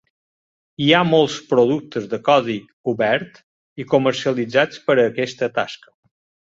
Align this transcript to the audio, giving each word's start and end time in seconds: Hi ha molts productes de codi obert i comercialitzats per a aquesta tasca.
Hi 0.85 0.87
ha 0.91 1.01
molts 1.09 1.35
productes 1.51 2.09
de 2.15 2.21
codi 2.29 2.57
obert 2.95 3.41
i 3.85 3.89
comercialitzats 3.95 4.85
per 4.89 5.01
a 5.01 5.09
aquesta 5.15 5.55
tasca. 5.63 5.97